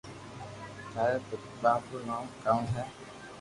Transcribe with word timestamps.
ٿاري 0.91 1.19
ٻاپ 1.61 1.81
رو 1.91 1.99
نوم 2.07 2.25
ڪاؤ 2.43 2.59
ھي 2.73 2.83